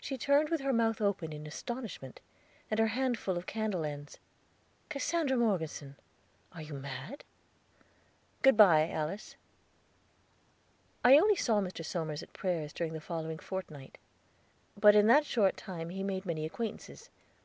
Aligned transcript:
She 0.00 0.16
turned 0.16 0.50
with 0.50 0.60
her 0.60 0.72
mouth 0.72 1.00
open 1.00 1.32
in 1.32 1.44
astonishment, 1.44 2.20
and 2.70 2.78
her 2.78 2.86
hand 2.86 3.18
full 3.18 3.36
of 3.36 3.46
candle 3.46 3.84
ends. 3.84 4.18
"Cassandra 4.88 5.36
Morgeson, 5.36 5.96
are 6.52 6.62
you 6.62 6.74
mad?" 6.74 7.24
"Good 8.42 8.56
by," 8.56 8.88
Alice. 8.88 9.34
I 11.04 11.18
only 11.18 11.34
saw 11.34 11.60
Mr. 11.60 11.84
Somers 11.84 12.22
at 12.22 12.32
prayers 12.32 12.72
during 12.72 12.92
the 12.92 13.00
following 13.00 13.40
fortnight. 13.40 13.98
But 14.76 14.94
in 14.94 15.08
that 15.08 15.26
short 15.26 15.56
time 15.56 15.90
he 15.90 16.04
made 16.04 16.24
many 16.24 16.46
acquaintances. 16.46 17.10